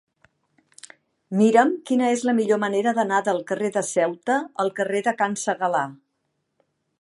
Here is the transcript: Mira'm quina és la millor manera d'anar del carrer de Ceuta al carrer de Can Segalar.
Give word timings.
Mira'm 1.41 1.73
quina 1.89 2.07
és 2.13 2.23
la 2.29 2.33
millor 2.39 2.61
manera 2.63 2.93
d'anar 3.01 3.19
del 3.27 3.43
carrer 3.51 3.71
de 3.77 3.85
Ceuta 3.91 4.39
al 4.65 4.73
carrer 4.81 5.03
de 5.09 5.15
Can 5.21 5.37
Segalar. 5.43 5.85